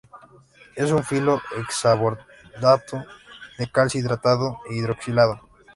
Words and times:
Es 0.75 0.89
un 0.89 1.03
filo-hexaborato 1.03 3.05
de 3.59 3.71
calcio, 3.71 4.01
hidratado 4.01 4.57
e 4.71 4.77
hidroxilado. 4.77 5.39